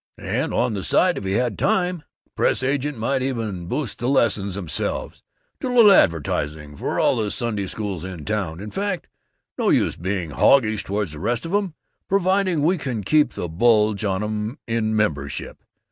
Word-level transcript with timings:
And 0.17 0.51
on 0.51 0.73
the 0.73 0.81
side, 0.81 1.19
if 1.19 1.25
he 1.25 1.33
had 1.33 1.59
time, 1.59 2.01
the 2.23 2.31
press 2.31 2.63
agent 2.63 2.97
might 2.97 3.21
even 3.21 3.67
boost 3.67 3.99
the 3.99 4.09
lessons 4.09 4.55
themselves 4.55 5.21
do 5.59 5.67
a 5.67 5.69
little 5.69 5.91
advertising 5.91 6.75
for 6.75 6.99
all 6.99 7.17
the 7.17 7.29
Sunday 7.29 7.67
Schools 7.67 8.03
in 8.03 8.25
town, 8.25 8.59
in 8.59 8.71
fact. 8.71 9.07
No 9.59 9.69
use 9.69 9.95
being 9.95 10.31
hoggish 10.31 10.83
toward 10.85 11.09
the 11.09 11.19
rest 11.19 11.45
of 11.45 11.53
'em, 11.53 11.75
providing 12.09 12.63
we 12.63 12.79
can 12.79 13.03
keep 13.03 13.33
the 13.33 13.47
bulge 13.47 14.03
on 14.03 14.23
'em 14.23 14.57
in 14.65 14.95
membership. 14.95 15.63